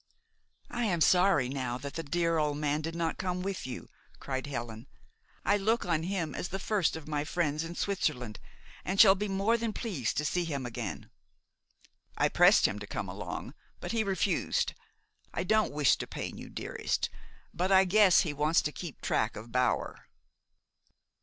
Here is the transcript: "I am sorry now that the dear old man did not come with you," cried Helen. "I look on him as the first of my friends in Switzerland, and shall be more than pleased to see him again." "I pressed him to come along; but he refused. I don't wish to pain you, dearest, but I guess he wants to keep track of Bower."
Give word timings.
"I 0.71 0.85
am 0.85 0.99
sorry 0.99 1.47
now 1.47 1.77
that 1.77 1.93
the 1.93 2.01
dear 2.01 2.39
old 2.39 2.57
man 2.57 2.81
did 2.81 2.95
not 2.95 3.19
come 3.19 3.43
with 3.43 3.67
you," 3.67 3.87
cried 4.19 4.47
Helen. 4.47 4.87
"I 5.45 5.57
look 5.57 5.85
on 5.85 6.01
him 6.01 6.33
as 6.33 6.47
the 6.47 6.57
first 6.57 6.95
of 6.95 7.07
my 7.07 7.23
friends 7.23 7.63
in 7.63 7.75
Switzerland, 7.75 8.39
and 8.83 8.99
shall 8.99 9.13
be 9.13 9.27
more 9.27 9.57
than 9.59 9.73
pleased 9.73 10.17
to 10.17 10.25
see 10.25 10.43
him 10.43 10.65
again." 10.65 11.11
"I 12.17 12.29
pressed 12.29 12.67
him 12.67 12.79
to 12.79 12.87
come 12.87 13.07
along; 13.09 13.53
but 13.79 13.91
he 13.91 14.03
refused. 14.03 14.73
I 15.35 15.43
don't 15.43 15.71
wish 15.71 15.95
to 15.97 16.07
pain 16.07 16.35
you, 16.35 16.49
dearest, 16.49 17.11
but 17.53 17.71
I 17.71 17.83
guess 17.85 18.21
he 18.21 18.33
wants 18.33 18.63
to 18.63 18.71
keep 18.71 19.01
track 19.03 19.35
of 19.35 19.51
Bower." 19.51 20.07